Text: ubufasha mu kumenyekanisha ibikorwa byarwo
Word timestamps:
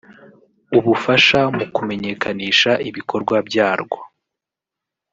ubufasha 0.77 1.39
mu 1.55 1.65
kumenyekanisha 1.75 2.71
ibikorwa 2.89 3.35
byarwo 3.47 3.99